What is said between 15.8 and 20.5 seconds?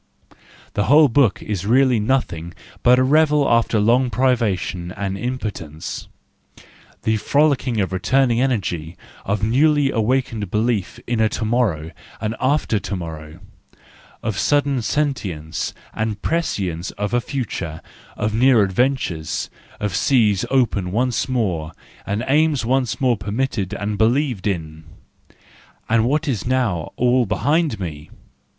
and prescience of a future, of near adventures, of seas